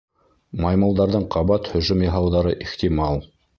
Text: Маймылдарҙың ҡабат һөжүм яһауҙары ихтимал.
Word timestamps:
Маймылдарҙың 0.63 1.27
ҡабат 1.37 1.71
һөжүм 1.75 2.03
яһауҙары 2.09 2.57
ихтимал. 2.69 3.25